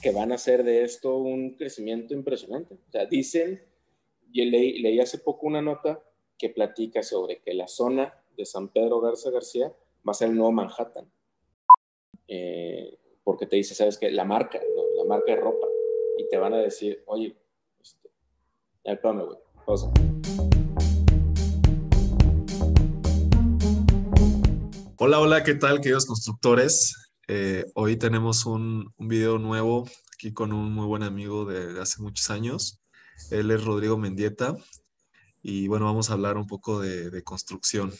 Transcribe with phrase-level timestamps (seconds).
[0.00, 2.74] que van a hacer de esto un crecimiento impresionante.
[2.74, 3.62] O sea, dicen,
[4.32, 6.02] yo leí, leí hace poco una nota
[6.38, 10.36] que platica sobre que la zona de San Pedro Garza García va a ser el
[10.36, 11.10] nuevo Manhattan.
[12.28, 14.58] Eh, porque te dice, sabes que la marca,
[14.96, 15.66] la marca de ropa,
[16.16, 17.36] y te van a decir, oye,
[17.82, 18.08] este,
[18.84, 19.92] espérame, güey, pausa.
[24.96, 27.09] Hola, hola, ¿qué tal, queridos constructores?
[27.32, 31.80] Eh, hoy tenemos un, un, video nuevo aquí con un muy buen amigo de, de,
[31.80, 32.82] hace muchos años.
[33.30, 34.56] Él es Rodrigo Mendieta
[35.40, 37.92] y bueno, vamos a hablar un poco de, de construcción.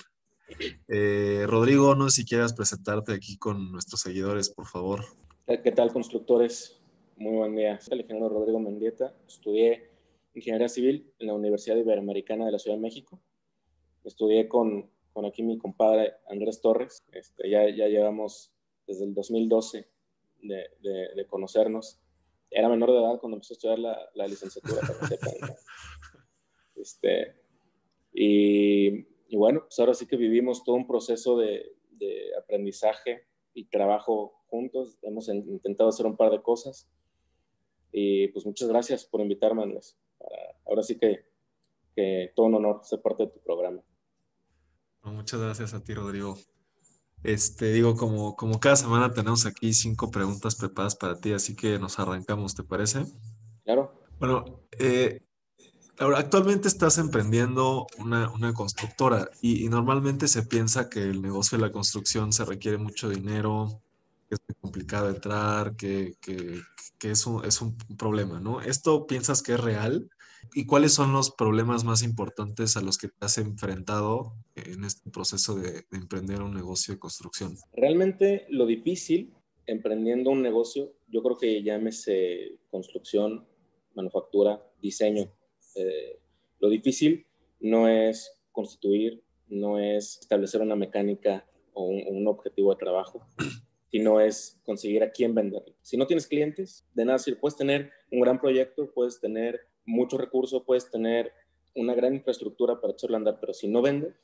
[0.89, 5.05] Eh, Rodrigo, no sé si quieras presentarte aquí con nuestros seguidores, por favor.
[5.47, 6.81] ¿Qué tal, constructores?
[7.17, 7.81] Muy buen día.
[7.81, 9.15] Soy el ingeniero Rodrigo Mendieta.
[9.29, 9.93] Estudié
[10.35, 13.21] ingeniería civil en la Universidad Iberoamericana de la Ciudad de México.
[14.03, 17.05] Estudié con con aquí mi compadre Andrés Torres.
[17.13, 18.53] Este, ya, ya llevamos
[18.91, 19.89] desde el 2012
[20.43, 22.01] de, de, de, conocernos.
[22.51, 25.33] Era menor de edad cuando empecé a estudiar la, la licenciatura, para que sepan.
[26.75, 27.37] Este,
[28.13, 33.67] y, y, bueno, pues ahora sí que vivimos todo un proceso de, de aprendizaje y
[33.67, 34.99] trabajo juntos.
[35.03, 36.89] Hemos intentado hacer un par de cosas.
[37.93, 39.99] Y pues muchas gracias por invitarme, Andrés.
[40.67, 41.27] Ahora sí que,
[41.95, 43.83] que todo un honor ser parte de tu programa.
[45.03, 46.37] Muchas gracias a ti, Rodrigo.
[47.23, 51.79] Este, digo, como, como cada semana tenemos aquí cinco preguntas preparadas para ti, así que
[51.79, 53.05] nos arrancamos, ¿te parece?
[53.65, 53.93] Claro.
[54.19, 55.21] Bueno, eh,
[55.99, 61.59] ahora actualmente estás emprendiendo una, una constructora y, y, normalmente se piensa que el negocio
[61.59, 63.83] de la construcción se requiere mucho dinero,
[64.29, 66.63] que es muy complicado entrar, que, que,
[66.99, 68.63] que es, un, es un problema, ¿no?
[68.63, 70.09] ¿Esto piensas que es real?
[70.55, 75.11] ¿Y cuáles son los problemas más importantes a los que te has enfrentado en este
[75.11, 77.57] proceso de, de, emprender un negocio de construcción?
[77.73, 79.33] Realmente lo difícil
[79.71, 83.47] emprendiendo un negocio, yo creo que llámese construcción,
[83.95, 85.31] manufactura, diseño.
[85.77, 86.19] Eh,
[86.59, 87.27] lo difícil
[87.61, 93.25] no es constituir, no es establecer una mecánica o un, un objetivo de trabajo,
[93.91, 95.75] sino es conseguir a quién venderlo.
[95.83, 97.41] Si no tienes clientes, de nada sirve.
[97.41, 101.33] Puedes tener un gran proyecto, puedes tener mucho recurso, puedes tener
[101.75, 104.15] una gran infraestructura para echarlo a andar, pero si no vendes,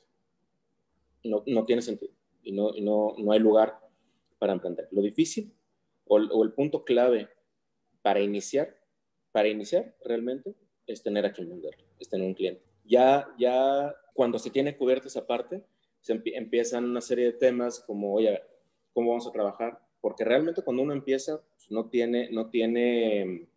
[1.23, 2.13] no, no tiene sentido
[2.43, 3.79] y, no, no, no hay lugar
[4.39, 4.87] para emprender.
[4.91, 5.53] Lo difícil
[6.05, 7.29] o, el punto clave
[8.01, 8.77] para iniciar,
[9.31, 12.63] para iniciar realmente, es tener a quien venderlo, es tener un cliente.
[12.85, 15.65] Ya, ya cuando se tiene cubierta esa parte,
[15.99, 18.41] se empie empiezan una serie de temas como, oye,
[18.93, 19.79] ¿cómo vamos a trabajar?
[19.99, 23.49] Porque realmente cuando uno empieza, pues no tiene, no tiene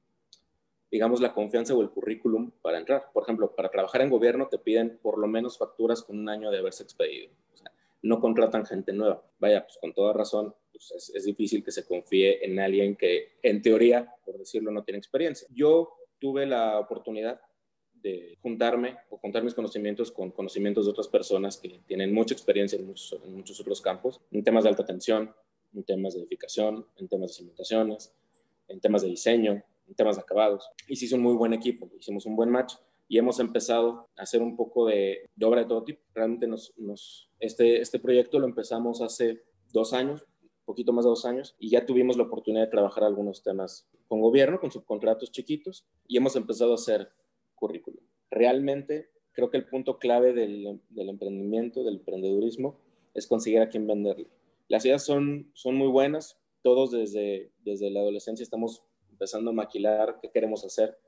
[0.90, 3.10] digamos, la confianza o el currículum para entrar.
[3.12, 6.50] Por ejemplo, para trabajar en gobierno te piden por lo menos facturas con un año
[6.50, 7.30] de haberse expedido.
[7.52, 7.70] O sea,
[8.02, 9.22] no contratan gente nueva.
[9.38, 13.38] Vaya, pues con toda razón, pues es, es, difícil que se confíe en alguien que,
[13.42, 15.46] en teoría, por decirlo, no tiene experiencia.
[15.50, 17.40] Yo tuve la oportunidad
[18.02, 22.78] de juntarme o contar mis conocimientos con conocimientos de otras personas que tienen mucha experiencia
[22.78, 25.34] en muchos, en muchos otros campos, en temas de alta tensión,
[25.74, 28.12] en temas de edificación, en temas de cimentaciones,
[28.68, 30.70] en temas de diseño, en temas de acabados.
[30.88, 32.74] Y se hizo un muy buen equipo, hicimos un buen match
[33.08, 36.00] y hemos empezado a hacer un poco de, de obra de todo tipo.
[36.14, 39.42] Realmente nos, nos, este, este proyecto lo empezamos hace
[39.72, 40.24] dos años,
[40.64, 44.20] poquito más de dos años, y ya tuvimos la oportunidad de trabajar algunos temas con
[44.20, 47.10] gobierno, con subcontratos chiquitos, y hemos empezado a hacer
[47.56, 48.00] currículum.
[48.30, 52.78] Realmente creo que el punto clave del, del emprendimiento, del emprendedurismo,
[53.14, 54.28] es conseguir a quién venderle.
[54.68, 58.84] Las ideas son, son muy buenas, todos desde, desde la adolescencia estamos
[59.20, 60.98] empezando a maquilar qué queremos hacer,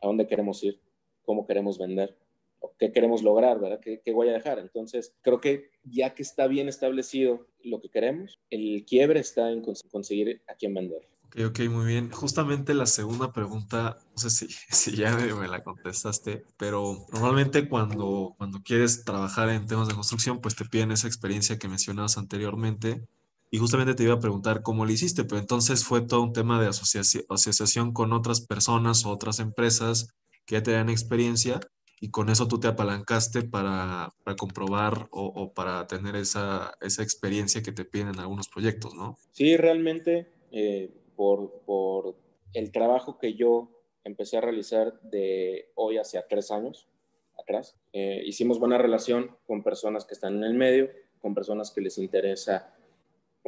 [0.00, 0.80] a dónde queremos ir,
[1.22, 2.16] cómo queremos vender,
[2.60, 3.80] o qué queremos lograr, ¿verdad?
[3.82, 4.60] ¿Qué, ¿Qué, voy a dejar?
[4.60, 9.62] Entonces, creo que ya que está bien establecido lo que queremos, el quiebre está en
[9.62, 11.08] conseguir a quién vender.
[11.26, 12.08] Ok, ok, muy bien.
[12.12, 18.36] Justamente la segunda pregunta, no sé si, si ya me la contestaste, pero normalmente cuando,
[18.38, 23.08] cuando quieres trabajar en temas de construcción, pues te piden esa experiencia que mencionabas anteriormente
[23.50, 26.60] y justamente te iba a preguntar cómo lo hiciste, pero entonces fue todo un tema
[26.60, 30.14] de asociaci asociación con otras personas o otras empresas
[30.44, 31.60] que ya tenían experiencia
[32.00, 37.62] y con eso tú te apalancaste para, para comprobar o, para tener esa, esa experiencia
[37.62, 39.16] que te piden en algunos proyectos, ¿no?
[39.32, 42.16] Sí, realmente eh, por, por
[42.52, 43.70] el trabajo que yo
[44.04, 46.88] empecé a realizar de hoy hacia tres años
[47.38, 50.90] atrás, eh, hicimos buena relación con personas que están en el medio,
[51.20, 52.74] con personas que les interesa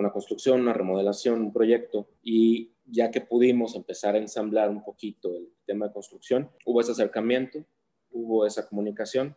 [0.01, 5.35] una construcción, una remodelación, un proyecto y ya que pudimos empezar a ensamblar un poquito
[5.37, 7.65] el tema de construcción, hubo ese acercamiento,
[8.11, 9.37] hubo esa comunicación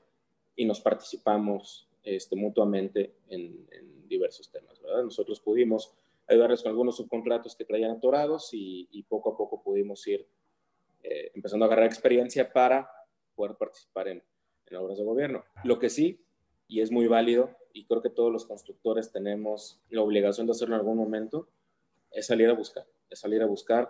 [0.56, 4.80] y nos participamos este, mutuamente en, en, diversos temas.
[4.80, 5.04] ¿verdad?
[5.04, 5.92] Nosotros pudimos
[6.28, 10.28] ayudarles con algunos subcontratos que traían atorados y, poco a poco pudimos ir
[11.02, 12.90] eh, empezando a agarrar experiencia para
[13.36, 14.24] poder participar en,
[14.68, 15.44] en obras de gobierno.
[15.64, 16.24] Lo que sí,
[16.68, 20.76] y es muy válido, y creo que todos los constructores tenemos la obligación de hacerlo
[20.76, 21.50] en algún momento,
[22.12, 23.90] es salir a buscar, es salir a buscar.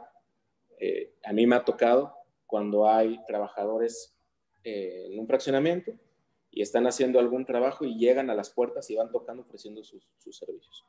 [0.79, 2.15] Eh, a mí me ha tocado
[2.47, 4.15] cuando hay trabajadores
[4.63, 5.91] eh, en un fraccionamiento
[6.49, 10.07] y están haciendo algún trabajo y llegan a las puertas y van tocando ofreciendo sus,
[10.31, 10.85] servicios.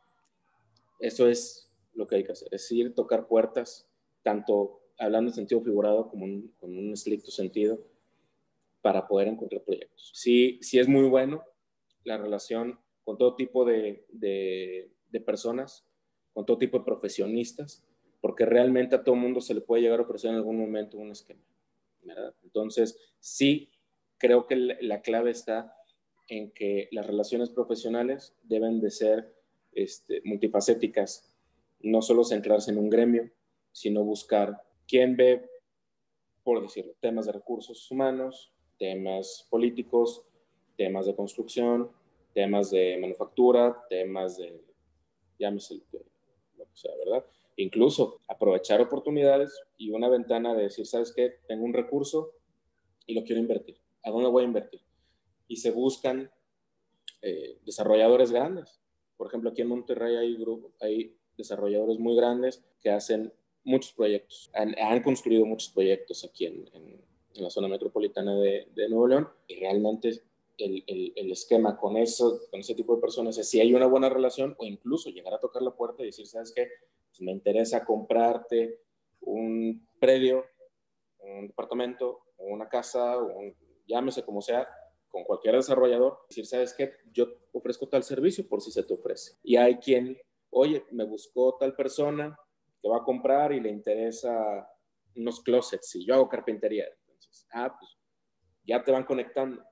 [1.00, 3.88] Eso es lo que hay que hacer, es ir, tocar puertas,
[4.22, 7.80] tanto hablando en sentido figurado como en, un estricto sentido,
[8.80, 10.12] para poder encontrar proyectos.
[10.14, 11.42] Sí, sí es muy bueno
[12.04, 15.86] la relación con todo tipo de, de, personas,
[16.32, 17.84] con todo tipo de profesionistas,
[18.20, 21.10] porque realmente a todo mundo se le puede llegar a ofrecer en algún momento un
[21.10, 21.42] esquema.
[22.42, 23.70] Entonces, sí,
[24.18, 25.76] creo que la clave está
[26.28, 29.34] en que las relaciones profesionales deben de ser
[29.72, 31.30] este, multifacéticas,
[31.80, 33.30] no solo centrarse en un gremio,
[33.72, 35.50] sino buscar quién ve,
[36.42, 40.24] por decirlo, temas de recursos humanos, temas políticos,
[40.76, 41.90] temas de construcción,
[42.34, 44.60] temas de manufactura, temas de,
[45.38, 45.80] llámese
[46.58, 47.24] lo que sea, ¿verdad?
[47.56, 51.36] Incluso aprovechar oportunidades y una ventana de decir, ¿sabes qué?
[51.46, 52.32] Tengo un recurso
[53.06, 53.76] y lo quiero invertir.
[54.02, 54.80] ¿A dónde voy a invertir?
[55.46, 56.30] Y se buscan
[57.22, 58.80] eh, desarrolladores grandes.
[59.16, 63.32] Por ejemplo, aquí en Monterrey hay, grupo, hay desarrolladores muy grandes que hacen
[63.62, 64.50] muchos proyectos.
[64.54, 67.04] Han, construido muchos proyectos aquí en, en,
[67.34, 70.22] la zona metropolitana de, de Nuevo León y realmente
[70.58, 74.08] el, el, esquema con, eso, con ese tipo de personas es si hay una buena
[74.08, 76.68] relación o incluso llegar a tocar la puerta y decir, ¿sabes qué?
[77.08, 78.80] Pues me interesa comprarte
[79.20, 80.44] un predio,
[81.18, 83.54] un departamento, una casa, un,
[83.86, 84.68] llámese como sea,
[85.08, 86.92] con cualquier desarrollador, decir, ¿sabes qué?
[87.12, 89.36] Yo ofrezco tal servicio por si se te ofrece.
[89.42, 90.18] Y hay quien,
[90.50, 92.36] oye, me buscó tal persona
[92.82, 94.68] que va a comprar y le interesa
[95.16, 96.86] unos closets y yo hago carpintería.
[97.06, 97.96] Entonces, ah, pues
[98.64, 99.62] ya te van conectando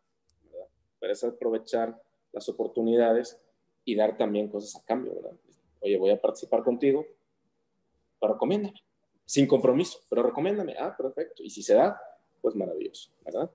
[1.10, 2.00] es aprovechar
[2.32, 3.38] las oportunidades
[3.84, 5.36] y dar también cosas a cambio, ¿verdad?
[5.80, 7.04] Oye, voy a participar contigo,
[8.20, 8.80] pero recomiéndame,
[9.24, 12.00] sin compromiso, pero recomiéndame, ah, perfecto, y si se da,
[12.40, 13.50] pues maravilloso, ¿verdad?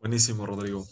[0.00, 0.84] Buenísimo, Rodrigo.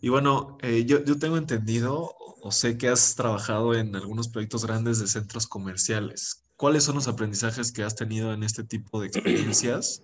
[0.00, 4.66] Y bueno, eh, yo, yo, tengo entendido o sé que has trabajado en algunos proyectos
[4.66, 6.44] grandes de centros comerciales.
[6.56, 10.02] ¿Cuáles son los aprendizajes que has tenido en este tipo de experiencias?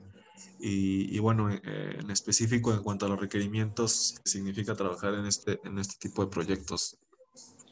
[0.63, 5.59] Y, bueno, eh, en específico en cuanto a los requerimientos, ¿qué significa trabajar en este,
[5.65, 6.99] en este tipo de proyectos?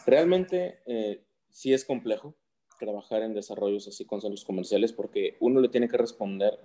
[0.06, 2.34] Realmente eh, sí es complejo
[2.78, 6.58] trabajar en desarrollos así con centros comerciales porque uno le tiene que responder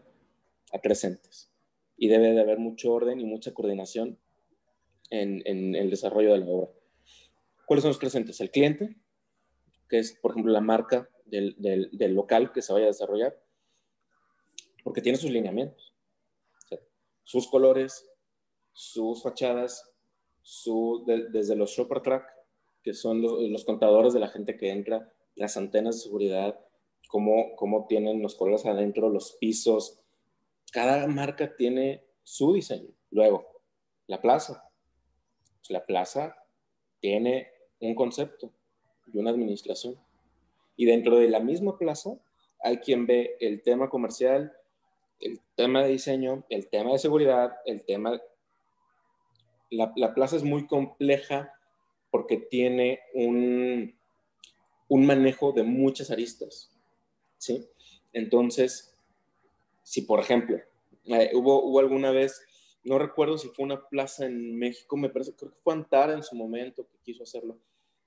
[0.72, 1.52] a tres entes
[1.98, 4.18] y debe de haber mucho orden y mucha coordinación
[5.10, 6.70] en, en el desarrollo de la obra.
[7.66, 8.40] ¿Cuáles son los tres entes?
[8.40, 8.96] El cliente,
[9.90, 13.38] que es, por ejemplo, la marca del, del, del local que se vaya a desarrollar,
[14.84, 15.93] porque tiene sus lineamientos
[17.24, 18.10] sus colores,
[18.74, 19.92] sus fachadas,
[20.42, 22.26] su, desde los shopper track,
[22.84, 26.60] que son los, contadores de la gente que entra, las antenas de seguridad,
[27.08, 30.02] cómo, cómo tienen los colores adentro, los pisos.
[30.72, 32.90] Cada marca tiene su diseño.
[33.10, 33.46] Luego,
[34.08, 34.70] la plaza.
[35.70, 36.36] La plaza
[37.00, 37.48] tiene
[37.80, 38.52] un concepto
[39.12, 39.98] y una administración.
[40.76, 42.18] Y dentro de la misma plaza
[42.60, 44.54] hay quien ve el tema comercial,
[45.26, 48.22] el tema de diseño, el tema de seguridad, el tema...
[49.70, 51.52] La, la plaza es muy compleja
[52.12, 53.96] porque tiene un,
[54.88, 56.70] un manejo de muchas aristas,
[57.40, 57.68] ¿sí?
[58.12, 58.96] Entonces,
[59.82, 60.60] si por ejemplo,
[61.06, 62.46] eh, hubo, hubo alguna vez,
[62.84, 66.22] no recuerdo si fue una plaza en México, me parece, creo que fue Antara en
[66.22, 67.58] su momento que quiso hacerlo,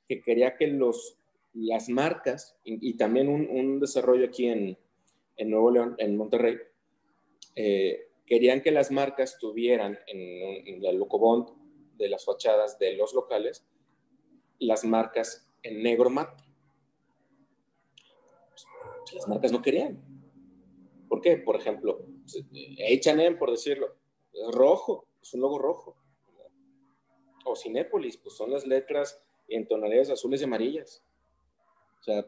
[0.09, 1.19] que quería que los,
[1.52, 4.79] las marcas y, también un, un, desarrollo aquí en,
[5.37, 6.59] en Nuevo León, en Monterrey,
[7.57, 11.49] eh, querían que las marcas tuvieran en, en el locobond
[11.97, 13.67] de las fachadas de los locales
[14.59, 16.45] las marcas en negro mate.
[19.15, 20.03] Las marcas no querían.
[21.09, 21.37] ¿Por qué?
[21.37, 23.95] Por ejemplo, H&M, por decirlo,
[24.53, 25.97] rojo, es un logo rojo.
[27.45, 31.05] O Cinépolis, pues son las letras en tonalidades azules y amarillas.
[32.01, 32.27] O sea,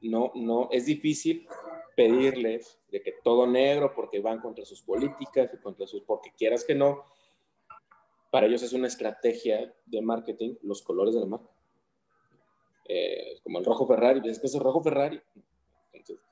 [0.00, 1.46] no, no, es difícil
[1.96, 6.64] pedirles de que todo negro porque van contra sus políticas y contra sus, porque quieras
[6.64, 7.04] que no,
[8.30, 11.50] para ellos es una estrategia de marketing los colores de la marca.
[12.88, 15.20] Eh, como el rojo Ferrari, es que es el rojo Ferrari.
[15.92, 16.24] Entonces,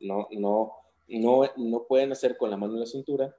[0.00, 0.72] no, no,
[1.08, 3.34] no, no pueden hacer con la mano en la cintura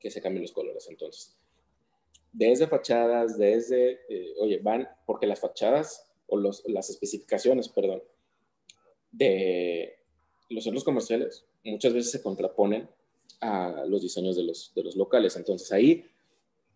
[0.00, 0.88] que se cambien los colores.
[0.88, 1.38] Entonces,
[2.32, 8.02] desde fachadas, desde, eh, oye, van, porque las fachadas o los, las especificaciones, perdón,
[9.10, 10.01] de
[10.52, 12.88] los centros comerciales muchas veces se contraponen
[13.40, 15.36] a los diseños de los, de los locales.
[15.36, 16.04] Entonces ahí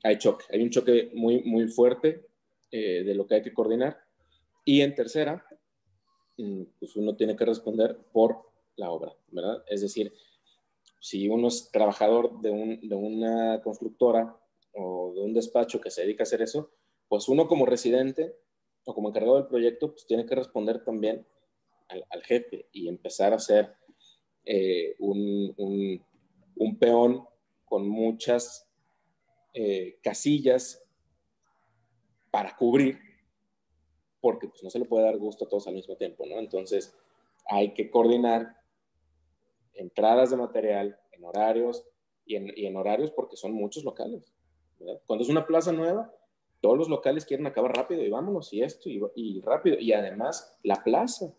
[0.02, 2.26] hay choque, hay un choque muy, muy fuerte
[2.71, 3.99] eh, de lo que hay que coordinar.
[4.64, 5.47] Y en tercera,
[6.37, 9.62] mm, pues uno tiene que responder por la obra, ¿verdad?
[9.68, 10.12] Es decir,
[11.00, 14.37] si uno es trabajador de, un, de una constructora
[14.73, 16.71] o de un despacho que se dedica a hacer eso,
[17.09, 18.37] pues uno como residente
[18.85, 21.26] o como encargado del proyecto, pues tiene que responder también
[21.88, 23.74] al, jefe y empezar a ser
[24.44, 26.04] eh, un,
[26.78, 27.24] peón
[27.64, 28.68] con muchas
[29.54, 30.82] eh, casillas
[32.30, 32.98] para cubrir,
[34.20, 36.38] porque pues, no se le puede dar gusto a todos al mismo tiempo, ¿no?
[36.38, 36.94] Entonces,
[37.46, 38.56] hay que coordinar
[39.74, 41.84] entradas de material en horarios
[42.24, 44.34] y en, y en horarios porque son muchos locales.
[45.06, 46.12] Cuando es una plaza nueva,
[46.60, 49.78] todos los locales quieren acabar rápido y vámonos y esto y, y rápido.
[49.78, 51.32] Y además, la plaza.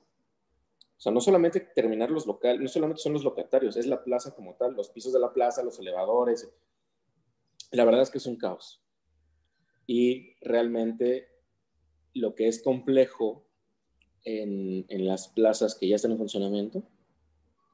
[0.97, 4.33] O sea, no solamente terminar los locales, no solamente son los locatarios, es la plaza
[4.33, 6.49] como tal, los pisos de la plaza, los elevadores.
[7.71, 8.81] La verdad es que es un caos
[9.87, 11.29] y realmente
[12.13, 13.45] lo que es complejo
[14.23, 16.83] en, las plazas que ya están en funcionamiento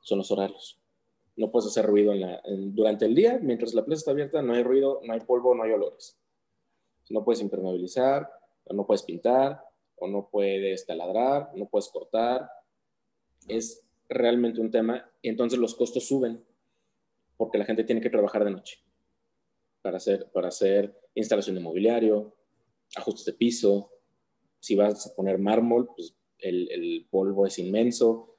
[0.01, 0.79] son los horarios.
[1.35, 2.13] No puedes hacer ruido
[2.45, 5.63] durante el día, mientras la plaza está abierta, no hay ruido, no hay polvo, no
[5.63, 6.19] hay olores.
[7.09, 8.29] No puedes impermeabilizar,
[8.69, 9.63] no puedes pintar,
[9.95, 12.47] o no puedes taladrar, no puedes cortar.
[13.47, 16.43] Es realmente un tema y entonces los costos suben
[17.38, 18.79] porque la gente tiene que trabajar de noche
[19.81, 22.35] para hacer, para hacer instalación de mobiliario,
[22.95, 23.91] ajustes de piso.
[24.59, 28.38] Si vas a poner mármol, pues el, polvo es inmenso.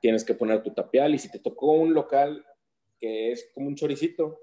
[0.00, 2.44] Tienes que poner tu tapial y si te tocó un local
[2.98, 4.38] que es como un choricito,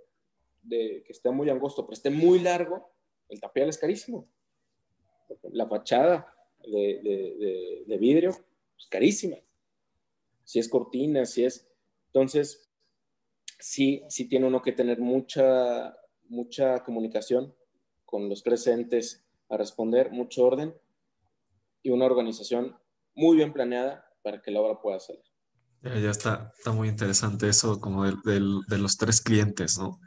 [0.61, 2.91] de, que esté muy angosto, pero esté muy largo,
[3.29, 4.27] el tapial es carísimo.
[5.51, 6.33] La fachada
[6.65, 8.35] de, de vidrio
[8.79, 9.35] pues, carísima.
[10.45, 11.67] Si es cortina, si es...
[12.07, 12.71] Entonces,
[13.59, 15.95] sí, sí tiene uno que tener mucha,
[16.29, 17.53] mucha comunicación
[18.05, 20.73] con los presentes a responder, mucho orden
[21.83, 22.77] y una organización
[23.13, 25.23] muy bien planeada para que la obra pueda salir.
[25.81, 28.39] Ya, está, está muy interesante eso como de,
[28.77, 29.99] los tres clientes, ¿no?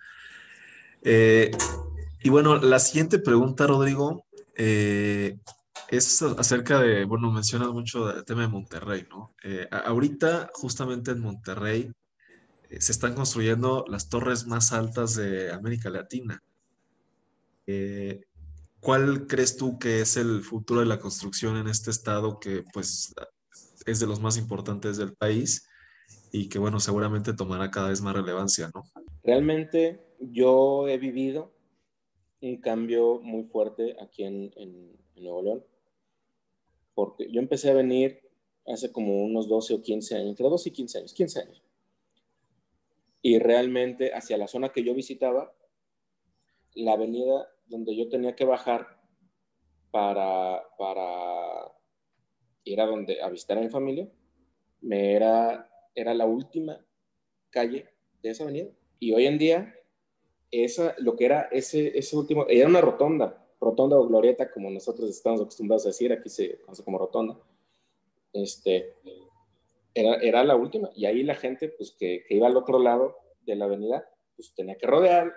[1.02, 1.50] Eh,
[2.22, 4.24] y bueno, la siguiente pregunta, Rodrigo,
[4.56, 5.38] eh,
[5.92, 9.34] es acerca de, bueno, mencionas mucho el tema de Monterrey, ¿no?
[9.44, 11.92] Eh, ahorita, justamente en Monterrey,
[12.78, 16.42] se están construyendo las torres más altas de América Latina.
[17.66, 18.22] Eh,
[18.80, 23.14] ¿Cuál crees tú que es el futuro de la construcción en este estado que pues
[23.84, 25.68] es de los más importantes del país
[26.32, 28.82] y que bueno, seguramente tomará cada vez más relevancia, ¿no?
[29.22, 31.52] Realmente yo he vivido
[32.40, 35.64] un cambio muy fuerte aquí en, en Nuevo León,
[36.94, 38.20] porque yo empecé a venir
[38.66, 41.62] hace como unos 12 o 15 años, entre 12 y 15 años, 15 años
[43.22, 45.54] y realmente hacia la zona que yo visitaba,
[46.74, 49.00] la avenida donde yo tenía que bajar
[49.92, 51.72] para, para
[52.64, 54.10] ir a, donde, a visitar a mi familia,
[54.80, 56.84] me era, era la última
[57.50, 57.88] calle
[58.22, 58.70] de esa avenida.
[58.98, 59.74] Y hoy en día,
[60.50, 65.08] esa, lo que era ese, ese último, era una rotonda, rotonda o glorieta, como nosotros
[65.08, 67.38] estamos acostumbrados a decir, aquí se conoce como rotonda.
[68.32, 68.96] Este,
[69.94, 70.90] era, la última.
[70.94, 74.76] Y ahí la gente, pues que, iba al otro lado de la avenida, pues tenía
[74.76, 75.32] que rodear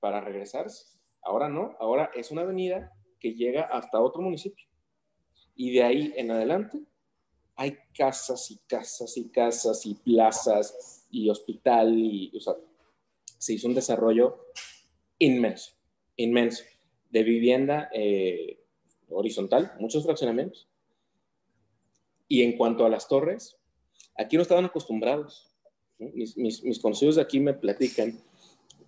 [0.00, 0.98] para regresarse.
[1.22, 4.66] Ahora no, ahora es una avenida que llega hasta otro municipio.
[5.54, 6.80] Y de ahí en adelante
[7.56, 12.54] hay casas y casas y casas y plazas y hospital y, o sea,
[13.38, 14.46] se hizo un desarrollo
[15.18, 15.72] inmenso,
[16.16, 16.64] inmenso,
[17.10, 18.60] de vivienda eh,
[19.08, 20.68] horizontal, muchos fraccionamientos.
[22.28, 23.60] Y en cuanto a las torres,
[24.20, 25.50] Aquí no estaban acostumbrados.
[25.98, 28.20] Mis, mis, conocidos de aquí me platican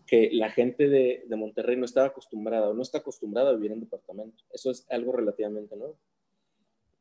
[0.06, 3.72] que la gente de, de, Monterrey no estaba acostumbrada o no está acostumbrada a vivir
[3.72, 4.44] en departamento.
[4.52, 5.98] Eso es algo relativamente nuevo.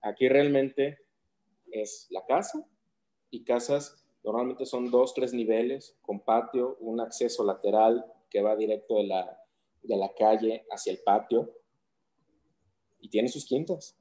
[0.02, 1.00] Aquí realmente
[1.72, 2.66] es la casa
[3.30, 8.96] y casas normalmente son dos, tres niveles con patio, un acceso lateral que va directo
[8.96, 9.41] de la,
[9.84, 11.52] de la calle hacia el patio
[13.00, 13.98] y tiene sus quintas.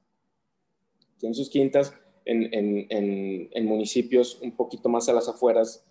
[1.17, 1.93] Tiene sus quintas
[2.25, 5.85] en, municipios un poquito más a las afueras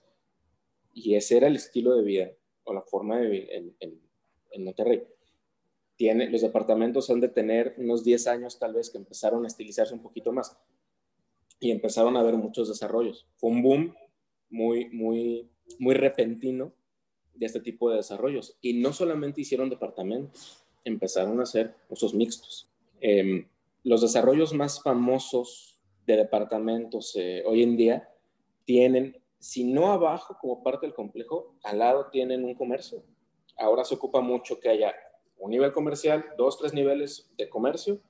[0.95, 2.31] y ese era el estilo de vida
[2.65, 3.49] o la forma de vivir
[3.81, 5.03] en, Monterrey.
[5.97, 9.95] Tiene, los departamentos han de tener unos 10 años tal vez que empezaron a estilizarse
[9.95, 10.57] un poquito más
[11.61, 13.29] y empezaron a haber muchos desarrollos.
[13.37, 13.95] Fue un boom
[14.49, 16.75] muy, muy, muy repentino
[17.35, 18.57] de este tipo de desarrollos.
[18.61, 22.71] Y no solamente hicieron departamentos, empezaron a hacer usos mixtos.
[23.01, 23.47] Em,
[23.83, 28.11] los desarrollos más famosos de departamentos eh, hoy en día
[28.65, 33.03] tienen, si no abajo como parte del complejo, al lado tienen un comercio.
[33.57, 34.95] Ahora se ocupa mucho que haya
[35.39, 38.01] un nivel comercial, dos, tres niveles de comercio,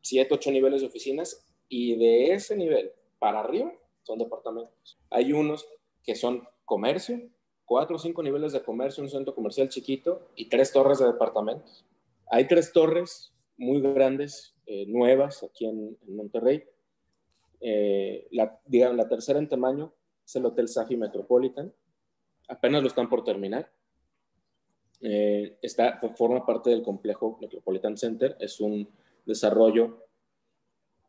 [0.00, 4.98] siete, ocho niveles de oficinas y de ese nivel para arriba son departamentos.
[5.10, 5.66] Hay unos
[6.02, 7.20] que son comercio,
[7.64, 11.84] cuatro o cinco niveles de comercio, un centro comercial chiquito y tres torres de departamentos.
[12.30, 16.64] Hay tres torres muy grandes, eh, nuevas aquí en, Monterrey.
[17.60, 19.92] Eh, la, digamos, la tercera en tamaño
[20.24, 21.72] es el Hotel Safi Metropolitan.
[22.48, 23.70] Apenas lo están por terminar.
[25.00, 28.36] Eh, está, forma parte del complejo Metropolitan Center.
[28.40, 28.88] Es un
[29.24, 30.06] desarrollo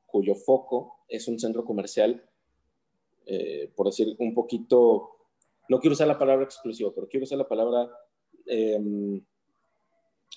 [0.05, 2.23] cuyo foco es un centro comercial,
[3.75, 5.12] por decir, un poquito
[5.69, 7.89] no quiero usar la palabra exclusivo, pero quiero usar la palabra
[8.45, 9.23] em,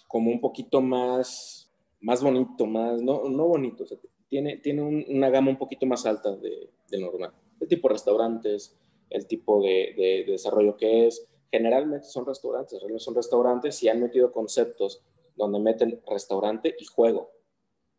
[0.08, 3.84] como un poquito más, más bonito, más, no, no bonito,
[4.28, 7.32] tiene, tiene una gama un poquito más alta de, normal.
[7.60, 8.76] El tipo de restaurantes,
[9.10, 11.26] el tipo de, desarrollo que es.
[11.50, 15.02] Generalmente son restaurantes, realmente son restaurantes y han metido conceptos
[15.36, 17.30] donde meten restaurante y juego,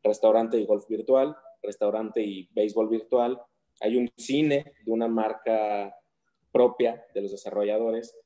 [0.03, 3.41] restaurante y golf virtual, restaurante y béisbol virtual.
[3.79, 5.96] Hay un cine de una marca
[6.57, 8.17] propia de los desarrolladores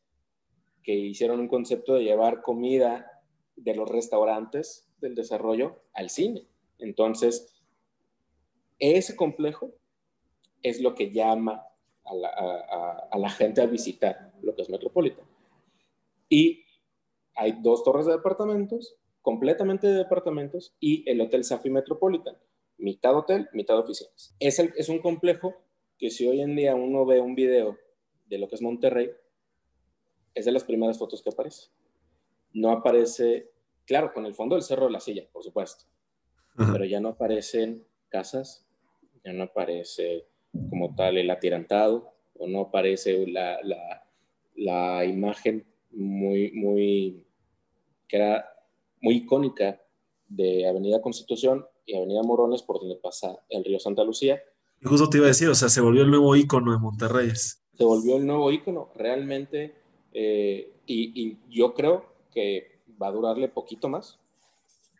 [0.83, 3.21] que hicieron un concepto de llevar comida
[3.57, 6.47] de los restaurantes del desarrollo al cine.
[6.79, 7.61] Entonces,
[8.79, 9.73] ese complejo
[10.63, 11.61] es lo que llama
[12.05, 15.25] a la, gente a visitar lo que es Metropolitan.
[16.29, 16.63] Y
[17.35, 22.37] hay dos torres de departamentos, completamente de departamentos, y el Hotel Safi Metropolitan,
[22.77, 24.33] mitad hotel, mitad oficinas.
[24.39, 25.53] Es, es un complejo
[25.97, 27.77] que si hoy en día uno ve un video
[28.31, 29.11] de lo que es Monterrey,
[30.33, 31.67] es de las primeras fotos que aparece.
[32.53, 33.51] No aparece,
[33.85, 35.85] claro, con el fondo del cerro de la silla, por supuesto,
[36.55, 38.65] pero ya no aparecen casas,
[39.23, 40.27] ya no aparece
[40.69, 43.59] como tal el atirantado, o no aparece la,
[44.55, 47.27] la, imagen muy, muy,
[48.07, 48.45] que era
[49.01, 49.81] muy icónica
[50.27, 54.41] de Avenida Constitución y Avenida Morones, por donde pasa el río Santa Lucía.
[54.79, 57.29] Y justo te iba a decir, o sea, se volvió el nuevo icono de Monterrey
[57.81, 59.73] se volvió el nuevo icono realmente
[60.13, 64.19] eh, y, yo creo que va a durarle poquito más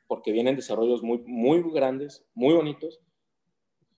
[0.07, 2.99] porque vienen desarrollos muy, muy grandes, muy bonitos,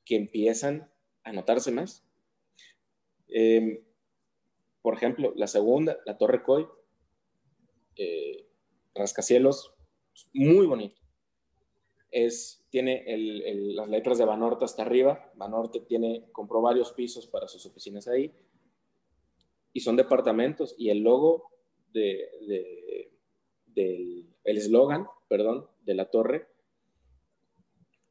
[0.03, 0.91] que empiezan
[1.23, 2.05] a notarse más.
[3.29, 3.79] Em,
[4.81, 6.67] por ejemplo, la segunda, la Torre Coy,
[7.95, 8.49] eh,
[8.93, 9.73] rascacielos,
[10.33, 11.01] muy bonito.
[12.11, 13.05] Es, tiene
[13.75, 15.31] las letras de Banorte hasta arriba.
[15.35, 18.29] Banorte tiene, compró varios pisos para sus oficinas ahí
[19.73, 21.51] y son departamentos y el logo
[21.91, 23.09] de,
[23.65, 26.47] del el eslogan, perdón, de la torre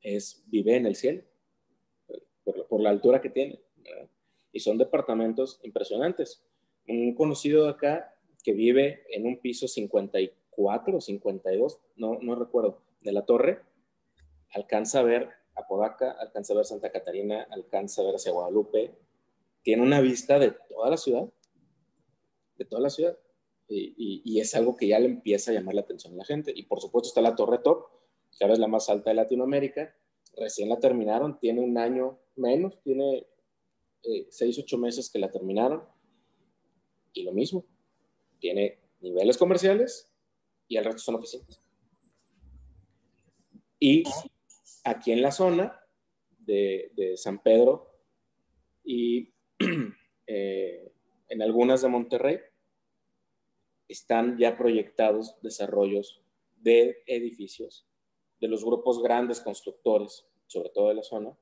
[0.03, 1.23] es vive en el cielo,
[2.45, 3.61] por, la altura que tiene.
[4.53, 6.45] Y son departamentos impresionantes.
[6.89, 12.83] Un conocido de acá que vive en un piso 54 o 52, no, no recuerdo,
[13.03, 13.61] de la torre,
[14.51, 18.93] alcanza a ver Apodaca, alcanza a ver Santa Catarina, alcanza a ver hacia Guadalupe,
[19.63, 21.29] tiene una vista de toda la ciudad
[22.63, 23.19] de toda la ciudad.
[23.69, 26.53] Y, es algo que ya le empieza a llamar la atención a la gente.
[26.55, 27.87] Y por supuesto está la Torre Top,
[28.37, 29.97] que ahora es la más alta de Latinoamérica.
[30.37, 33.27] Recién la terminaron, tiene un año menos, tiene
[34.03, 35.85] eh, seis, ocho meses que la terminaron.
[37.15, 37.65] Y lo mismo,
[38.41, 40.11] tiene niveles comerciales
[40.69, 41.63] y el resto son oficinas.
[43.79, 44.05] Y
[44.85, 45.81] aquí en la zona
[46.39, 47.93] de, de San Pedro
[48.85, 49.33] y
[50.27, 50.93] eh,
[51.29, 52.39] en algunas de Monterrey,
[53.93, 56.23] están ya proyectados desarrollos
[56.61, 57.87] de edificios
[58.41, 61.37] de los grupos grandes constructores, sobre todo de la zona,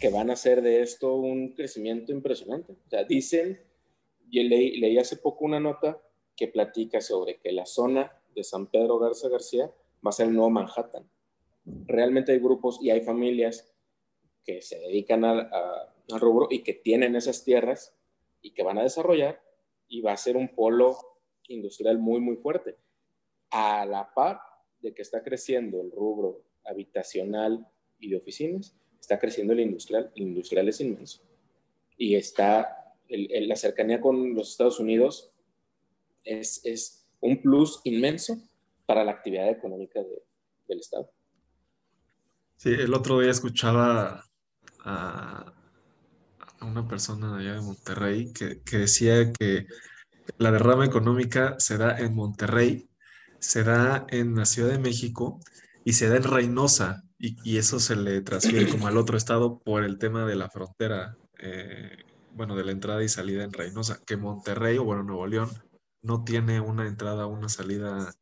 [0.00, 2.72] que van a hacer de esto un crecimiento impresionante.
[2.72, 3.60] O sea, dicen,
[4.30, 6.00] yo leí, leí hace poco una nota
[6.34, 9.66] que platica sobre que la zona de San Pedro Garza García
[10.06, 11.10] va a ser el nuevo Manhattan.
[11.86, 13.70] Realmente hay grupos y hay familias
[14.44, 17.94] que se dedican al rubro y que tienen esas tierras
[18.40, 19.42] y que van a desarrollar
[19.88, 20.96] y va a ser un polo
[21.48, 22.76] industrial muy, muy fuerte.
[23.50, 24.40] A la par
[24.80, 27.66] de que está creciendo el rubro habitacional
[27.98, 30.12] y de oficinas, está creciendo el industrial.
[30.14, 31.22] El industrial es inmenso.
[31.96, 35.32] Y está, la cercanía con los Estados Unidos
[36.24, 38.38] es, es, un plus inmenso
[38.86, 40.00] para la actividad económica
[40.68, 41.10] del Estado.
[42.56, 44.24] Sí, el otro día escuchaba
[44.84, 45.57] a,
[46.60, 49.66] a una persona allá de Monterrey que, decía que
[50.36, 52.88] la derrama económica se da en Monterrey,
[53.38, 55.40] se da en la Ciudad de México
[55.84, 57.04] y se da en Reynosa.
[57.18, 61.16] y, eso se le transfiere como al otro estado por el tema de la frontera,
[61.38, 61.96] eh,
[62.34, 65.50] bueno, de la entrada y salida en Reynosa, que Monterrey o bueno, Nuevo León
[66.02, 68.14] no tiene una entrada o una salida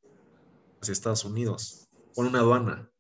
[0.80, 2.90] hacia Estados Unidos, con una aduana.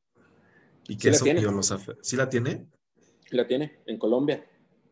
[0.88, 1.52] Y que eso la tiene.
[1.52, 2.68] los ¿Sí la tiene?
[3.30, 4.44] La tiene, en Colombia.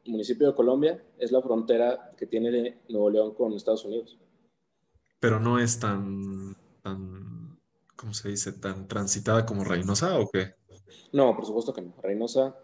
[0.06, 4.18] Municipio de Colombia es la frontera que tiene Nuevo León con Estados Unidos.
[5.20, 7.58] Pero no es tan, tan,
[7.96, 8.52] ¿cómo se dice?
[8.52, 10.54] ¿Tan transitada como Reynosa o qué?
[11.12, 11.94] No, por supuesto que no.
[12.02, 12.54] Reynosa,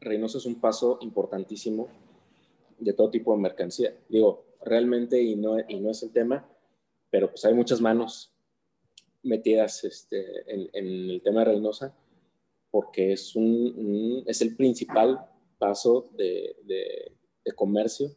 [0.00, 1.88] Reynosa es un paso importantísimo
[2.78, 3.96] de todo tipo de mercancía.
[4.08, 6.46] Digo, realmente, y no, y no es el tema,
[7.10, 8.32] pero pues hay muchas manos
[9.22, 11.96] metidas este, en, el tema de Reynosa,
[12.70, 15.26] porque es, un, es el principal
[15.64, 18.10] paso de, de, comercio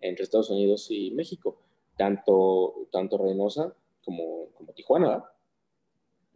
[0.00, 1.58] entre Estados Unidos y México,
[1.96, 5.24] tanto, tanto Reynosa como, como Tijuana.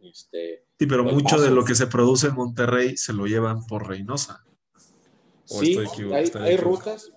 [0.01, 3.87] Este, sí, pero mucho de lo que se produce en Monterrey se lo llevan por
[3.87, 4.43] Reynosa.
[5.45, 5.77] Sí,
[6.11, 7.13] hay, hay rutas,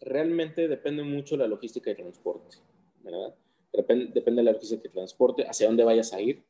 [0.00, 2.56] realmente depende mucho de la logística y transporte,
[3.02, 3.34] ¿verdad?
[3.72, 6.42] Depende, depende de la logística de transporte, hacia dónde vayas a ir,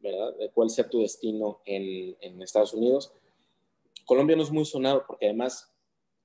[0.00, 0.36] ¿verdad?
[0.36, 3.12] De cuál sea tu destino en, en Estados Unidos.
[4.10, 5.72] Colombia no es muy sonado porque además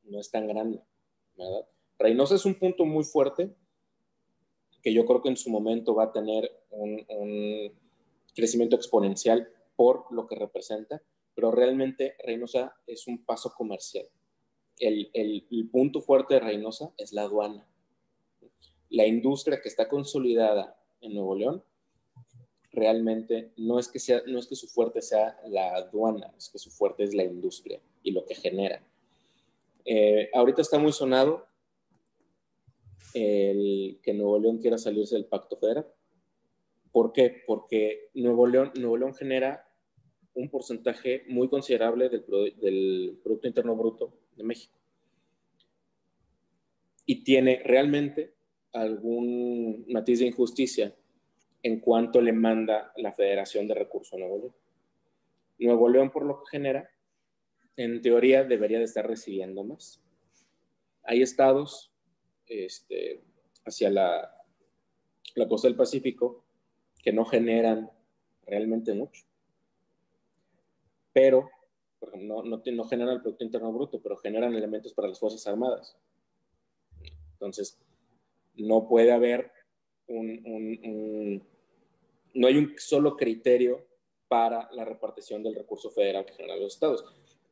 [0.06, 0.82] no es tan grande.
[2.00, 3.54] Reynosa es un punto muy fuerte
[4.82, 7.72] que yo creo que en su momento va a tener un,
[8.34, 11.00] crecimiento exponencial por lo que representa,
[11.36, 14.08] pero realmente Reynosa es un paso comercial.
[14.80, 17.68] El, el punto fuerte de Reynosa es la aduana
[18.90, 21.64] la industria que está consolidada en Nuevo León
[22.76, 26.60] realmente no es que sea no es que su fuerte sea la aduana es que
[26.60, 28.84] su fuerte es la industria y lo que genera.
[29.86, 31.48] Eh, ahorita está muy sonado
[33.14, 35.88] el que Nuevo León quiera salirse del pacto federal.
[36.92, 37.44] ¿por qué?
[37.46, 39.68] porque Nuevo León Nuevo León genera
[40.34, 42.26] un porcentaje muy considerable del,
[42.58, 44.78] del Producto Interno Bruto de México.
[47.06, 48.34] Y tiene realmente
[48.74, 50.94] algún matiz de injusticia
[51.66, 54.56] en cuanto le manda la Federación de Recursos Nuevo León.
[55.58, 56.88] Nuevo León, por lo que genera,
[57.76, 60.00] en teoría debería de estar recibiendo más.
[61.06, 61.92] Hay estados
[62.46, 63.24] este,
[63.66, 64.32] hacia la,
[65.50, 66.46] costa del Pacífico
[67.02, 67.90] que no generan
[68.46, 69.26] realmente mucho.
[71.14, 71.50] Pero,
[72.16, 75.98] no, no generan el Producto Interno Bruto, pero generan elementos para las Fuerzas Armadas.
[77.32, 77.80] Entonces,
[78.54, 79.52] no puede haber
[80.08, 81.44] un,
[82.36, 83.88] no hay un solo criterio
[84.28, 87.04] para la repartición del recurso federal que generan los estados.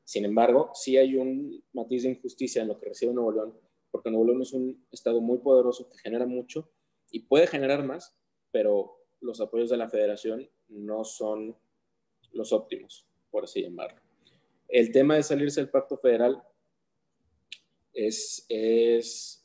[0.03, 4.09] Sin embargo, sí hay un matiz de injusticia en lo que recibe Nuevo León, porque
[4.09, 6.69] Nuevo León es un estado muy poderoso que genera mucho
[7.09, 8.15] y puede generar más,
[8.51, 11.55] pero los apoyos de la federación no son
[12.33, 14.01] los óptimos, por así llamarlo.
[14.67, 16.43] El tema de salirse del pacto federal
[17.93, 19.42] es, es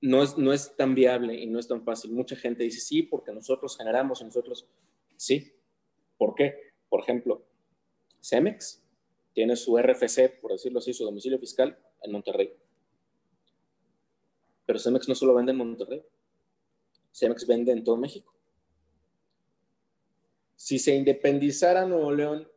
[0.00, 2.12] no es, no es tan viable y no es tan fácil.
[2.12, 4.68] Mucha gente dice, sí, porque nosotros generamos y nosotros,
[5.16, 5.52] sí.
[6.16, 6.72] ¿Por qué?
[6.88, 7.44] Por ejemplo,
[8.20, 8.82] Cemex
[9.32, 12.52] tiene su RFC, por decirlo así, su domicilio fiscal en Monterrey.
[14.64, 16.02] Pero Cemex no solo vende en Monterrey,
[17.12, 18.34] Cemex vende en todo México.
[20.56, 22.48] Si se independizara Nuevo León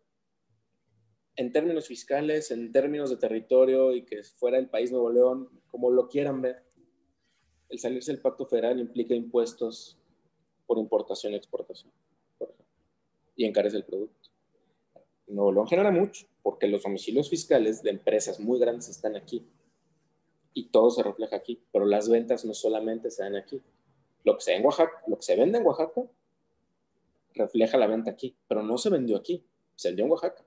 [1.35, 5.91] en términos fiscales, en términos de territorio y que fuera el país Nuevo León, como
[5.91, 6.68] lo quieran ver,
[7.69, 9.97] el salirse del pacto federal implica impuestos
[10.65, 11.91] por importación y exportación,
[12.37, 12.75] por ejemplo,
[13.35, 14.29] y encarece el producto.
[15.27, 19.45] No lo genera mucho, porque los domicilios fiscales de empresas muy grandes están aquí
[20.53, 23.61] y todo se refleja aquí, pero las ventas no solamente se dan aquí.
[24.23, 26.01] Lo que se, en Oaxaca, lo que se vende en Oaxaca
[27.35, 30.43] refleja la venta aquí, pero no se vendió aquí, se vendió en Oaxaca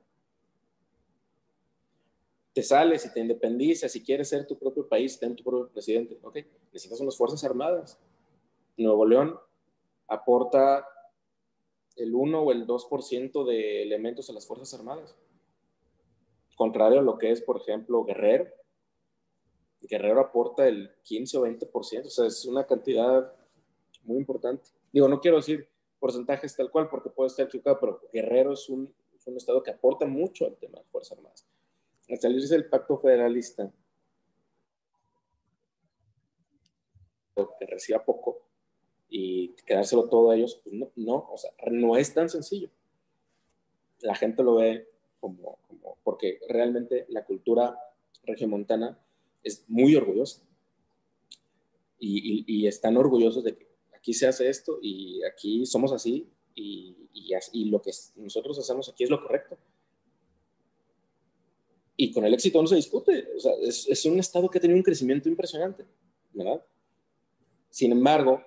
[2.52, 6.18] te sales y te independizas y quieres ser tu propio país, ten tu propio presidente,
[6.22, 6.38] ok,
[6.72, 7.98] necesitas unas Fuerzas Armadas.
[8.76, 9.38] Nuevo León
[10.08, 10.86] aporta
[11.96, 15.16] el 1 o el 2% de elementos a las Fuerzas Armadas.
[16.56, 18.46] Contrario a lo que es, por ejemplo, Guerrero.
[19.80, 23.32] Guerrero aporta el 15 o 20%, o sea, es una cantidad
[24.04, 24.70] muy importante.
[24.92, 28.94] Digo, no quiero decir porcentajes tal cual porque puede estar equivocado, pero Guerrero es un,
[29.14, 31.51] es un estado que aporta mucho al tema de Fuerzas Armadas
[32.12, 33.72] al salirse del pacto federalista,
[37.58, 38.42] que reciba poco
[39.08, 42.68] y quedárselo todo a ellos, pues no, no, o sea, no es tan sencillo.
[44.00, 44.88] La gente lo ve
[45.20, 45.58] como,
[46.02, 47.78] porque realmente la cultura
[48.24, 48.98] regiomontana
[49.42, 50.42] es muy orgullosa.
[51.98, 56.96] Y, están orgullosos de que aquí se hace esto y aquí somos así y,
[57.70, 59.56] lo que nosotros hacemos aquí es lo correcto.
[61.96, 63.28] Y con el éxito no se discute.
[63.36, 65.84] O sea, es, es un estado que ha tenido un crecimiento impresionante,
[66.32, 66.64] ¿verdad?
[67.70, 68.42] Sin embargo,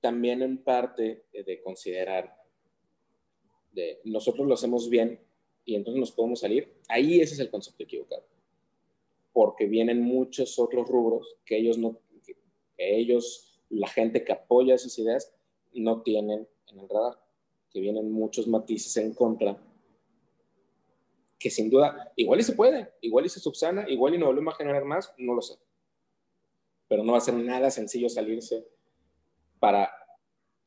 [0.00, 2.36] también en parte de considerar
[3.72, 5.20] de nosotros lo hacemos bien
[5.64, 8.24] y entonces nos podemos salir, ahí ese es el concepto equivocado.
[9.32, 12.36] Porque vienen muchos otros rubros que ellos no, que
[12.96, 15.34] ellos, la gente que apoya esas ideas,
[15.74, 17.20] no tienen en el radar,
[17.70, 19.60] que vienen muchos matices en contra,
[21.38, 24.54] que sin duda, igual y se puede, igual y se subsana, igual y no volvemos
[24.54, 25.54] a generar más, no lo sé.
[26.88, 28.66] Pero no va a ser nada sencillo salirse
[29.58, 29.90] para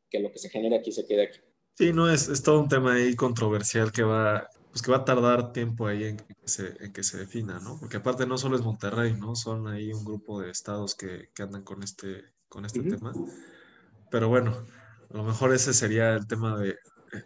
[0.10, 1.39] que lo que se genere aquí se quede aquí.
[1.75, 5.05] Sí, no, es, es todo un tema ahí controversial que va, pues que va a
[5.05, 7.77] tardar tiempo ahí en que se, en que se defina, ¿no?
[7.79, 9.36] Porque aparte no solo es Monterrey, ¿no?
[9.36, 13.13] Son ahí un grupo de estados que, que andan con este, con este tema.
[14.12, 14.65] Pero bueno,
[15.10, 16.75] a lo mejor ese sería el tema de,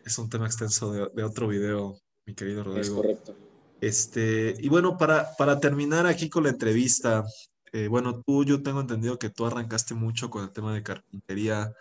[0.06, 2.82] es un tema extenso de, de otro video, mi querido Rodrigo.
[2.82, 3.36] Es correcto.
[3.82, 7.26] Este, y bueno, para, para terminar aquí con la entrevista,
[7.74, 11.74] eh, bueno, tú, yo tengo entendido que tú arrancaste mucho con el tema de carpintería.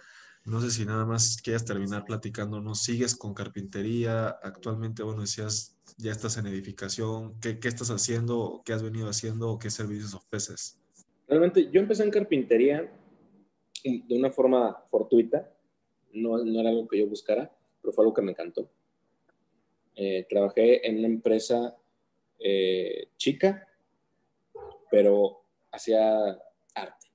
[0.45, 2.83] No sé si nada más quieras terminar platicándonos.
[2.83, 4.29] ¿Sigues con carpintería?
[4.43, 7.39] Actualmente, bueno, decías, ya estás en edificación.
[7.41, 8.63] ¿Qué, qué estás haciendo?
[8.65, 9.51] ¿Qué has venido haciendo?
[9.51, 10.79] ¿O qué servicios ofreces?
[11.29, 12.93] Realmente, yo empecé en carpintería
[13.85, 15.49] de una forma fortuita.
[16.13, 17.49] No, no era algo que yo buscara,
[17.81, 18.69] pero fue algo que me encantó.
[19.95, 21.77] Eh, trabajé en una empresa
[22.39, 23.69] eh, chica,
[24.91, 26.39] pero hacía
[26.75, 27.07] arte,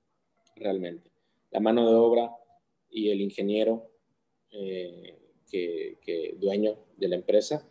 [0.56, 1.10] realmente.
[1.50, 2.30] La mano de obra
[2.90, 3.90] y el ingeniero
[4.50, 5.18] eh,
[5.50, 7.68] que, dueño de la empresa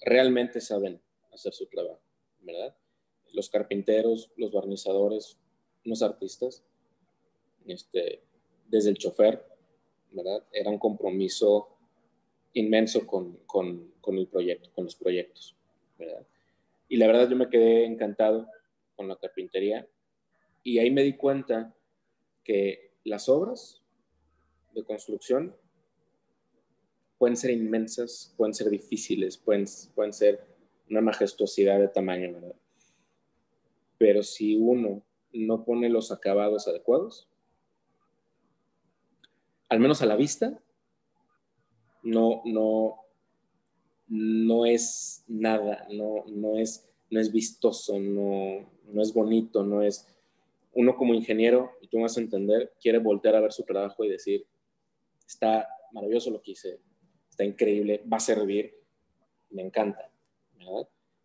[0.00, 1.00] realmente saben
[1.32, 2.00] hacer su trabajo,
[2.40, 2.76] ¿verdad?
[3.32, 5.38] Los carpinteros, los barnizadores,
[5.84, 6.64] los artistas,
[7.66, 8.22] este,
[8.68, 9.44] desde el chofer,
[10.12, 10.44] ¿verdad?
[10.52, 11.77] Era un compromiso
[12.54, 15.56] inmenso con, con, con, el proyecto, con los proyectos,
[15.98, 16.26] ¿verdad?
[16.88, 18.48] Y la verdad yo me quedé encantado
[18.96, 19.86] con la carpintería
[20.62, 21.74] y ahí me di cuenta
[22.44, 23.82] que las obras
[24.74, 25.54] de construcción
[27.18, 30.44] pueden ser inmensas, pueden ser difíciles, pueden, pueden ser
[30.88, 32.54] una majestuosidad de tamaño, ¿verdad?
[33.98, 37.28] Pero si uno no pone los acabados adecuados,
[39.68, 40.62] al menos a la vista,
[42.02, 42.96] no, no,
[44.08, 50.06] no es nada, no, no, es, no es vistoso, no, no es bonito, no es...
[50.72, 54.08] Uno como ingeniero, y tú vas a entender, quiere voltear a ver su trabajo y
[54.08, 54.46] decir,
[55.26, 56.80] está maravilloso lo que hice,
[57.28, 58.74] está increíble, va a servir,
[59.50, 60.10] me encanta.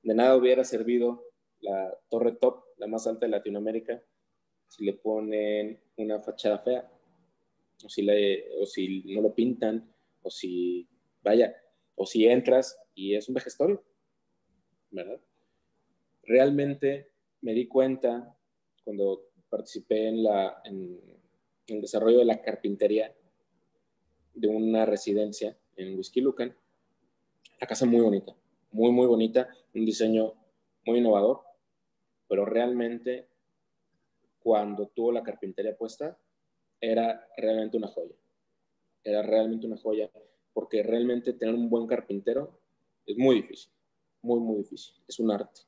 [0.02, 1.24] De nada hubiera servido
[1.60, 4.02] la torre top, la más alta de Latinoamérica,
[4.68, 6.90] si le ponen una fachada fea,
[7.84, 9.90] o si, le, o si no lo pintan,
[10.24, 10.88] o si,
[11.22, 11.56] vaya,
[11.96, 13.84] o si entras y es un vejestorio,
[14.92, 15.22] ¿verdad?
[16.24, 18.36] Realmente me di cuenta
[18.84, 21.00] cuando participé en,
[21.68, 23.16] el desarrollo de la carpintería
[24.34, 26.56] de una residencia en Whisky Lucan.
[27.60, 28.36] La casa muy bonita,
[28.72, 30.34] muy, muy bonita, un diseño
[30.86, 31.42] muy innovador,
[32.28, 33.30] pero realmente
[34.40, 36.18] cuando tuvo la carpintería puesta,
[36.82, 38.16] era realmente una joya.
[39.04, 40.10] Era realmente una joya,
[40.54, 42.60] porque realmente tener un buen carpintero
[43.06, 43.72] es muy difícil,
[44.22, 44.96] muy, muy difícil.
[45.08, 45.62] Es un arte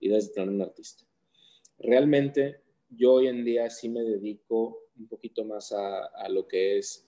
[0.00, 1.04] y debes tener un artista.
[1.78, 7.06] Realmente yo hoy en día sí me dedico un poquito más a, lo que es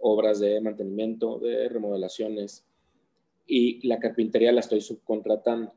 [0.00, 2.64] obras de mantenimiento, de remodelaciones
[3.46, 5.72] y la carpintería la estoy subcontratando.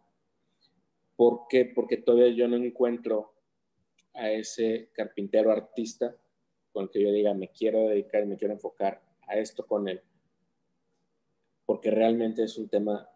[1.15, 1.65] ¿Por qué?
[1.65, 3.33] Porque todavía yo no encuentro
[4.13, 6.15] a ese carpintero artista
[6.71, 9.01] con el que yo diga me quiero dedicar y me quiero enfocar
[9.31, 10.01] a esto con él.
[11.65, 13.09] Porque realmente es un tema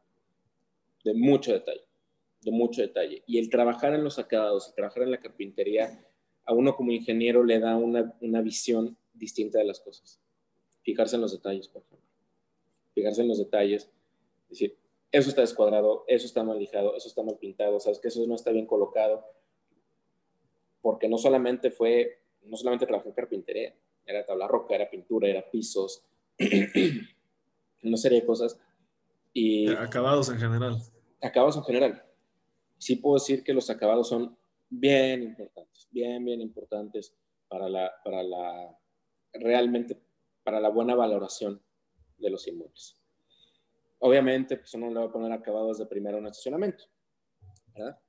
[1.03, 1.85] de mucho detalle
[2.45, 3.23] de mucho detalle.
[3.25, 6.07] Y el trabajar en los acabados, el trabajar en la carpintería,
[6.45, 10.21] a uno como ingeniero le da una, una visión distinta de las cosas.
[10.83, 12.07] Fijarse en los detalles, por ejemplo.
[12.93, 13.91] Fijarse en los detalles.
[14.47, 14.77] decir,
[15.11, 18.35] eso está descuadrado, eso está mal lijado, eso está mal pintado, sabes que eso no
[18.35, 19.25] está bien colocado.
[20.81, 25.49] Porque no solamente fue, no solamente trabajé en carpintería, era tabla roca, era pintura, era
[25.49, 26.03] pisos,
[27.83, 28.59] una serie de cosas.
[29.33, 30.81] Y acabados en general.
[31.21, 32.05] Acabados en general
[32.77, 34.37] sí puedo decir que los acabados son
[34.69, 37.15] bien importantes, bien, bien importantes
[37.47, 38.77] para la, para la,
[39.33, 39.99] realmente
[40.43, 41.61] para la buena valoración
[42.17, 43.01] de los inmuebles.
[43.99, 46.83] Obviamente, pues uno le va a poner acabados de primero en estacionamiento,
[47.73, 47.99] ¿verdad?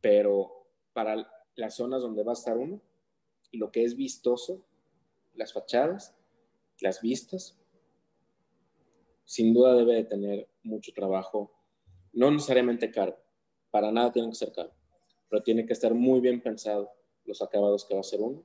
[0.00, 2.80] Pero para las zonas donde va a estar uno,
[3.52, 4.64] lo que es vistoso,
[5.34, 6.14] las fachadas,
[6.80, 7.58] las vistas,
[9.24, 11.52] sin duda debe de tener mucho trabajo,
[12.12, 13.16] no necesariamente caro,
[13.70, 14.72] para nada tiene que ser caro,
[15.28, 16.90] pero tiene que estar muy bien pensado
[17.24, 18.42] los acabados que va a hacer uno,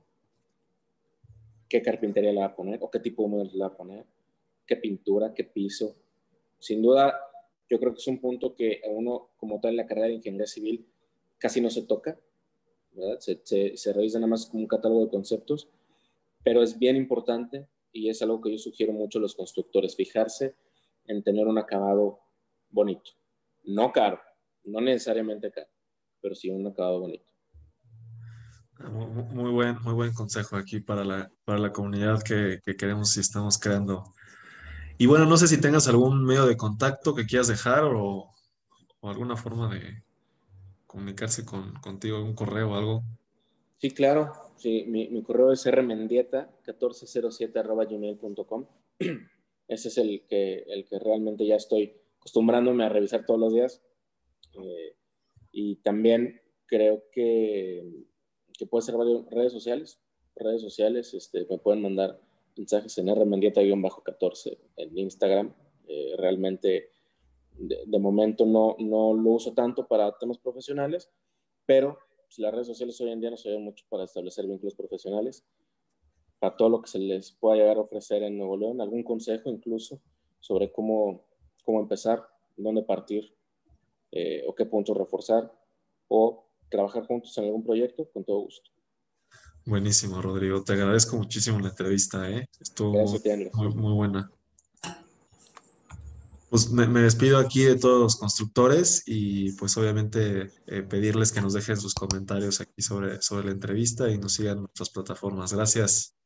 [1.67, 4.05] qué carpintería le va a poner o qué tipo de muebles le va a poner,
[4.65, 5.95] qué pintura, qué piso.
[6.59, 7.19] Sin duda,
[7.69, 10.13] yo creo que es un punto que a uno, como tal, en la carrera de
[10.13, 10.87] ingeniería civil
[11.37, 12.19] casi no se toca.
[13.19, 15.69] Se, se, se revisa nada más como un catálogo de conceptos,
[16.43, 20.55] pero es bien importante y es algo que yo sugiero mucho a los constructores, fijarse
[21.05, 22.19] en tener un acabado
[22.69, 23.11] bonito,
[23.63, 24.19] no caro,
[24.63, 25.69] no necesariamente caro,
[26.21, 27.25] pero sí un acabado bonito.
[28.79, 33.21] Muy buen, muy buen consejo aquí para la, para la comunidad que, que queremos y
[33.21, 34.13] estamos creando.
[34.99, 38.35] Y bueno, no sé si tengas algún medio de contacto que quieras dejar o,
[38.99, 40.03] o alguna forma de
[40.85, 43.03] comunicarse con, contigo, algún correo o algo.
[43.77, 44.33] Sí, claro.
[44.57, 48.65] Sí, mi, mi correo es rmendieta1407.gmail.com.
[49.67, 53.83] Ese es el que, el que realmente ya estoy acostumbrándome a revisar todos los días.
[54.53, 54.95] Eh,
[55.51, 58.05] y también creo que,
[58.57, 58.95] que puede ser
[59.29, 60.01] redes sociales.
[60.35, 62.19] Redes sociales, este, me pueden mandar
[62.55, 65.53] mensajes en rmendieta-14 en Instagram.
[65.87, 66.89] Eh, realmente,
[67.53, 71.11] de, de, momento no, no lo uso tanto para temas profesionales,
[71.65, 75.45] pero pues, las redes sociales hoy en día nos ayudan mucho para establecer vínculos profesionales,
[76.39, 79.49] para todo lo que se les pueda llegar a ofrecer en Nuevo León, algún consejo
[79.49, 80.01] incluso
[80.39, 81.25] sobre cómo,
[81.63, 83.33] cómo empezar, dónde partir
[84.11, 85.51] eh, o qué puntos reforzar
[86.07, 88.71] o trabajar juntos en algún proyecto, con todo gusto.
[89.65, 90.63] Buenísimo, Rodrigo.
[90.63, 92.29] Te agradezco muchísimo la entrevista.
[92.29, 92.47] ¿eh?
[92.59, 94.31] Estuvo muy, muy, buena.
[96.49, 101.53] Pues me, despido aquí de todos los constructores y pues obviamente eh, pedirles que nos
[101.53, 105.53] dejen sus comentarios aquí sobre, sobre la entrevista y nos sigan en nuestras plataformas.
[105.53, 106.16] Gracias.